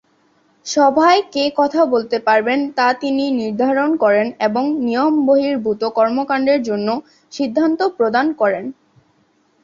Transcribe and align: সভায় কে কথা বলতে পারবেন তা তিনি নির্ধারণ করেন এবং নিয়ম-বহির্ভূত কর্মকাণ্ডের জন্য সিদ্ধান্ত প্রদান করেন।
সভায় 0.65 1.21
কে 1.33 1.43
কথা 1.59 1.81
বলতে 1.93 2.17
পারবেন 2.27 2.59
তা 2.77 2.87
তিনি 3.01 3.23
নির্ধারণ 3.39 3.89
করেন 4.03 4.27
এবং 4.47 4.63
নিয়ম-বহির্ভূত 4.81 5.81
কর্মকাণ্ডের 5.97 6.59
জন্য 6.69 6.87
সিদ্ধান্ত 7.33 7.79
প্রদান 7.97 8.27
করেন। 8.41 8.65